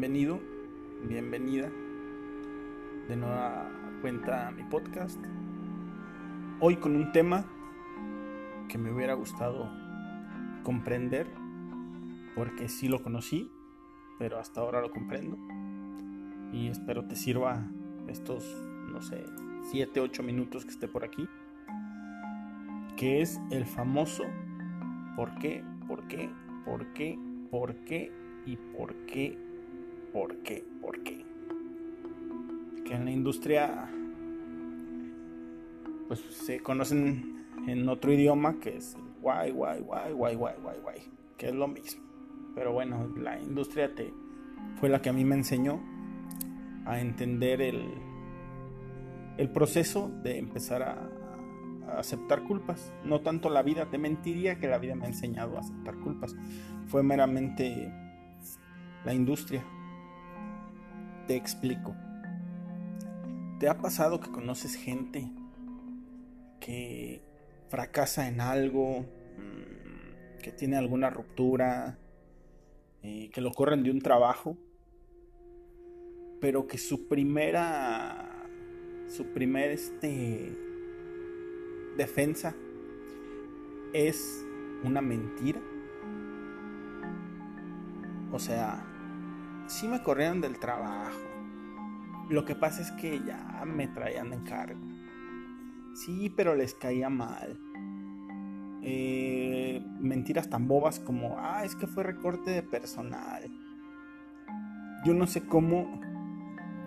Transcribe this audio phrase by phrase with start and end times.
[0.00, 0.40] bienvenido,
[1.02, 1.70] bienvenida
[3.06, 3.70] de nueva
[4.00, 5.22] cuenta a mi podcast.
[6.58, 7.44] Hoy con un tema
[8.70, 9.70] que me hubiera gustado
[10.62, 11.26] comprender,
[12.34, 13.52] porque sí lo conocí,
[14.18, 15.36] pero hasta ahora lo comprendo.
[16.50, 17.70] Y espero te sirva
[18.08, 18.42] estos,
[18.90, 19.22] no sé,
[19.64, 21.28] 7, 8 minutos que esté por aquí.
[22.96, 24.24] Que es el famoso
[25.14, 25.62] ¿por qué?
[25.86, 26.30] ¿Por qué?
[26.64, 27.18] ¿Por qué?
[27.50, 28.10] ¿Por qué?
[28.46, 29.49] ¿Y por qué?
[30.12, 30.64] ¿Por qué?
[30.80, 31.24] ¿Por qué?
[32.84, 33.88] Que en la industria
[36.08, 40.98] pues se conocen en otro idioma que es guay, guay, guay, guay, guay, guay, guay,
[41.36, 42.02] que es lo mismo.
[42.54, 44.12] Pero bueno, la industria te
[44.76, 45.80] fue la que a mí me enseñó
[46.84, 47.84] a entender el,
[49.36, 51.08] el proceso de empezar a
[51.96, 52.92] aceptar culpas.
[53.04, 56.34] No tanto la vida, te mentiría que la vida me ha enseñado a aceptar culpas.
[56.86, 57.92] Fue meramente
[59.04, 59.64] la industria.
[61.30, 61.94] Te explico.
[63.60, 65.30] ¿Te ha pasado que conoces gente
[66.58, 67.22] que
[67.68, 71.98] fracasa en algo, mm, que tiene alguna ruptura,
[73.04, 74.56] eh, que lo corren de un trabajo,
[76.40, 78.48] pero que su primera,
[79.06, 80.52] su primer este,
[81.96, 82.56] defensa
[83.92, 84.44] es
[84.82, 85.60] una mentira?
[88.32, 88.89] O sea,
[89.70, 91.18] sí me corrieron del trabajo.
[92.28, 94.80] Lo que pasa es que ya me traían en cargo.
[95.94, 97.58] Sí, pero les caía mal.
[98.82, 103.44] Eh, mentiras tan bobas como, ah, es que fue recorte de personal.
[105.04, 106.00] Yo no sé cómo,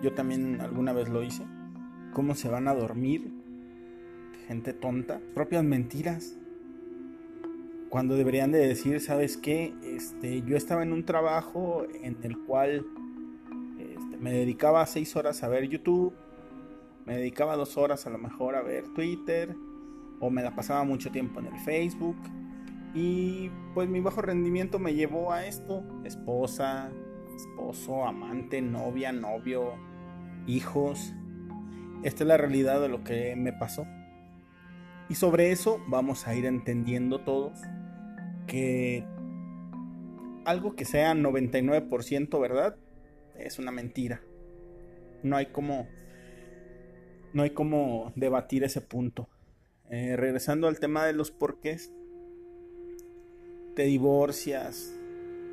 [0.02, 1.44] yo también alguna vez lo hice,
[2.12, 3.32] cómo se van a dormir,
[4.46, 6.36] gente tonta, propias mentiras
[7.94, 9.72] cuando deberían de decir, ¿sabes qué?
[9.84, 12.84] Este, yo estaba en un trabajo en el cual
[13.78, 16.12] este, me dedicaba seis horas a ver YouTube,
[17.06, 19.54] me dedicaba dos horas a lo mejor a ver Twitter,
[20.18, 22.16] o me la pasaba mucho tiempo en el Facebook,
[22.96, 26.90] y pues mi bajo rendimiento me llevó a esto, esposa,
[27.36, 29.74] esposo, amante, novia, novio,
[30.48, 31.14] hijos.
[32.02, 33.86] Esta es la realidad de lo que me pasó.
[35.08, 37.62] Y sobre eso vamos a ir entendiendo todos
[38.46, 39.04] que
[40.44, 42.76] algo que sea 99% verdad
[43.36, 44.22] es una mentira.
[45.22, 45.88] No hay como
[47.32, 49.28] no hay como debatir ese punto.
[49.90, 51.92] Eh, regresando al tema de los porqués,
[53.74, 54.94] te divorcias.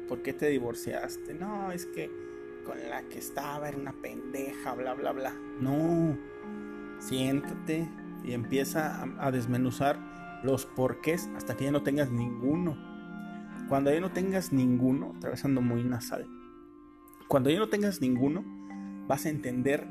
[0.07, 1.33] ¿Por qué te divorciaste?
[1.33, 2.09] No, es que
[2.65, 5.33] con la que estaba era una pendeja, bla, bla, bla.
[5.59, 6.17] No,
[6.99, 7.87] siéntate
[8.23, 9.97] y empieza a, a desmenuzar
[10.43, 12.77] los porqués hasta que ya no tengas ninguno.
[13.67, 16.27] Cuando ya no tengas ninguno, atravesando muy nasal,
[17.27, 18.43] cuando ya no tengas ninguno,
[19.07, 19.87] vas a entender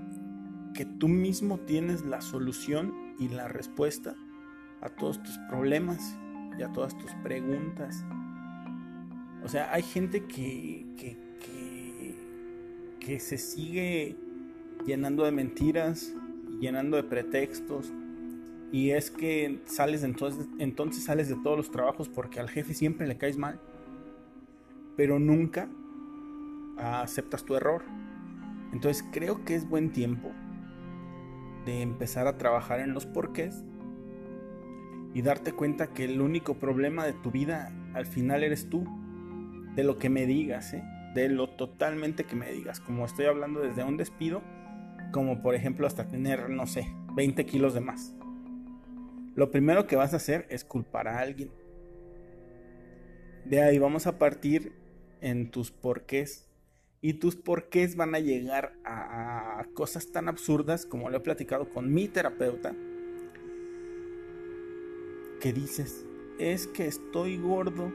[0.74, 4.16] que tú mismo tienes la solución y la respuesta
[4.80, 6.18] a todos tus problemas
[6.58, 8.04] y a todas tus preguntas.
[9.42, 12.14] O sea, hay gente que, que, que,
[13.00, 14.16] que se sigue
[14.84, 16.14] llenando de mentiras,
[16.60, 17.92] llenando de pretextos,
[18.72, 23.06] y es que sales entonces, entonces sales de todos los trabajos porque al jefe siempre
[23.06, 23.58] le caes mal.
[24.96, 25.68] Pero nunca
[26.76, 27.82] aceptas tu error.
[28.72, 30.30] Entonces creo que es buen tiempo
[31.66, 33.64] de empezar a trabajar en los porqués
[35.14, 38.86] y darte cuenta que el único problema de tu vida al final eres tú.
[39.74, 40.82] De lo que me digas, ¿eh?
[41.14, 42.80] de lo totalmente que me digas.
[42.80, 44.42] Como estoy hablando desde un despido,
[45.12, 48.14] como por ejemplo hasta tener, no sé, 20 kilos de más
[49.34, 51.50] lo primero que vas a hacer es culpar a alguien.
[53.44, 54.72] De ahí vamos a partir
[55.20, 56.46] en tus porqués.
[57.02, 61.92] Y tus porqués van a llegar a, cosas tan absurdas como lo he platicado con
[61.92, 62.74] mi terapeuta.
[65.40, 66.04] Que dices,
[66.38, 67.90] es que estoy gordo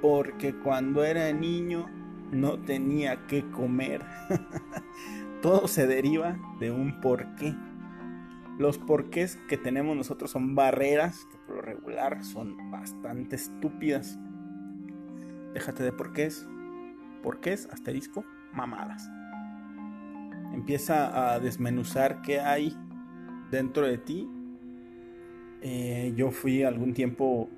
[0.00, 1.86] porque cuando era niño
[2.32, 4.02] no tenía que comer.
[5.42, 7.54] Todo se deriva de un porqué.
[8.60, 14.18] Los porqués que tenemos nosotros son barreras que por lo regular son bastante estúpidas.
[15.54, 16.46] Déjate de porqués.
[17.22, 18.22] Porqués, asterisco,
[18.52, 19.10] mamadas.
[20.52, 22.76] Empieza a desmenuzar qué hay
[23.50, 24.28] dentro de ti.
[25.62, 27.48] Eh, yo fui algún tiempo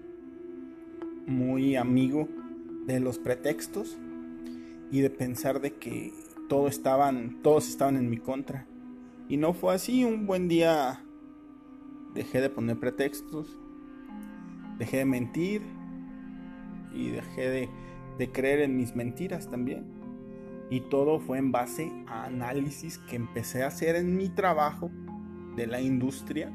[1.26, 2.28] muy amigo
[2.86, 3.98] de los pretextos
[4.92, 6.12] y de pensar de que
[6.48, 8.68] todo estaban, todos estaban en mi contra.
[9.28, 10.04] Y no fue así.
[10.04, 11.04] Un buen día
[12.14, 13.56] dejé de poner pretextos,
[14.78, 15.62] dejé de mentir
[16.94, 17.48] y dejé
[18.18, 19.84] de, creer en mis mentiras también.
[20.70, 24.90] Y todo fue en base a análisis que empecé a hacer en mi trabajo
[25.56, 26.52] de la industria.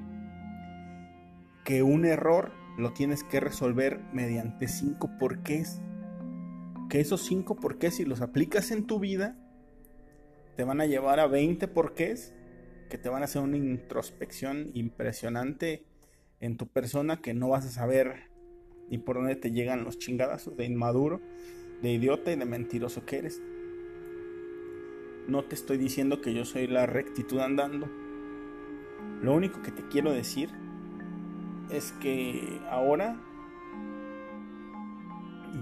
[1.66, 5.82] Que un error lo tienes que resolver mediante cinco porqués.
[6.90, 9.36] Que esos cinco porqués, si los aplicas en tu vida,
[10.56, 12.34] te van a llevar a 20 porqués
[12.88, 15.84] que te van a hacer una introspección impresionante
[16.40, 18.30] en tu persona que no vas a saber
[18.90, 21.20] ni por dónde te llegan los chingadazos de inmaduro,
[21.82, 23.42] de idiota y de mentiroso que eres.
[25.28, 27.90] No te estoy diciendo que yo soy la rectitud andando.
[29.22, 30.50] Lo único que te quiero decir
[31.70, 33.22] es que ahora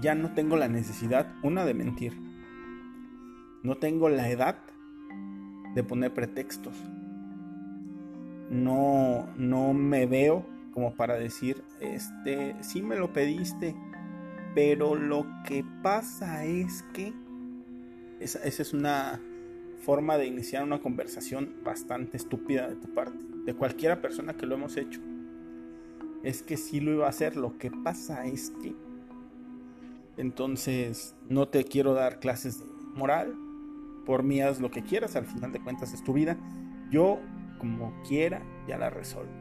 [0.00, 2.12] ya no tengo la necesidad, una, de mentir.
[3.62, 4.58] No tengo la edad
[5.74, 6.76] de poner pretextos.
[8.50, 13.74] No, no me veo como para decir, este, sí me lo pediste,
[14.54, 17.14] pero lo que pasa es que
[18.20, 19.20] esa, esa es una
[19.78, 24.56] forma de iniciar una conversación bastante estúpida de tu parte, de cualquiera persona que lo
[24.56, 25.00] hemos hecho
[26.26, 27.36] es que sí lo iba a hacer.
[27.36, 28.74] Lo que pasa es que...
[30.16, 33.34] Entonces, no te quiero dar clases de moral.
[34.04, 35.14] Por mí haz lo que quieras.
[35.14, 36.36] Al final de cuentas es tu vida.
[36.90, 37.20] Yo,
[37.58, 39.32] como quiera, ya la resuelvo.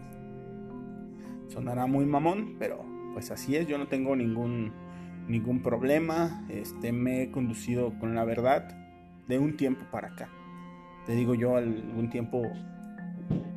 [1.47, 2.83] Sonará muy mamón, pero
[3.13, 3.67] pues así es.
[3.67, 4.73] Yo no tengo ningún,
[5.27, 6.45] ningún problema.
[6.50, 8.67] Este, me he conducido con la verdad
[9.27, 10.29] de un tiempo para acá.
[11.06, 12.44] Te digo yo, algún tiempo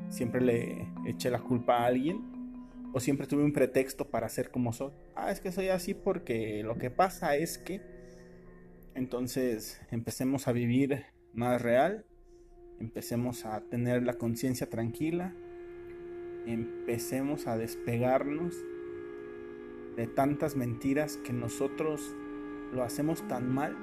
[0.08, 2.38] siempre le eché la culpa a alguien
[2.92, 4.92] o siempre tuve un pretexto para ser como soy.
[5.14, 7.80] Ah, es que soy así porque lo que pasa es que
[8.94, 12.04] entonces empecemos a vivir más real,
[12.80, 15.34] empecemos a tener la conciencia tranquila,
[16.46, 18.54] empecemos a despegarnos
[19.96, 22.14] de tantas mentiras que nosotros
[22.72, 23.76] lo hacemos tan mal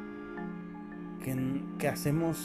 [1.23, 1.35] que,
[1.77, 2.37] que hacemos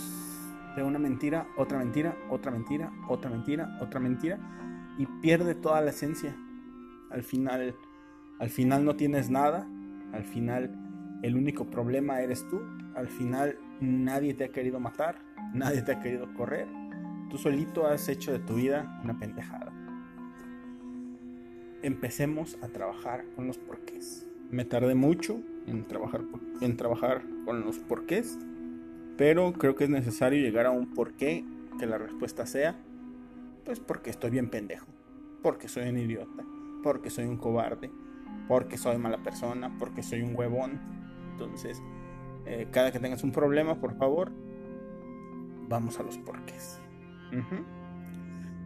[0.76, 4.38] de una mentira, otra mentira, otra mentira, otra mentira, otra mentira
[4.98, 6.36] y pierde toda la esencia.
[7.10, 7.74] Al final,
[8.38, 9.66] al final no tienes nada,
[10.12, 10.70] al final
[11.22, 12.60] el único problema eres tú,
[12.94, 15.16] al final nadie te ha querido matar,
[15.52, 16.68] nadie te ha querido correr,
[17.28, 19.72] tú solito has hecho de tu vida una pendejada.
[21.82, 24.26] Empecemos a trabajar con los porqués.
[24.50, 26.22] Me tardé mucho en trabajar,
[26.60, 28.38] en trabajar con los porqués,
[29.16, 31.44] pero creo que es necesario llegar a un porqué
[31.78, 32.76] que la respuesta sea,
[33.64, 34.86] pues porque estoy bien pendejo,
[35.42, 36.44] porque soy un idiota,
[36.82, 37.90] porque soy un cobarde,
[38.48, 40.80] porque soy mala persona, porque soy un huevón.
[41.32, 41.80] Entonces,
[42.46, 44.32] eh, cada que tengas un problema, por favor,
[45.70, 46.78] vamos a los porqués.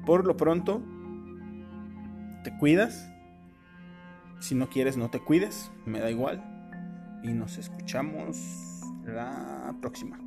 [0.05, 0.83] Por lo pronto,
[2.43, 3.09] te cuidas.
[4.41, 6.43] Si no quieres, no te cuides, me da igual.
[7.23, 10.19] Y nos escuchamos la próxima.